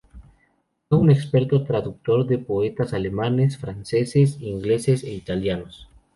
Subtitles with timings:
[0.89, 5.87] Fue un experto traductor de poetas alemanes, franceses, ingleses e italianos.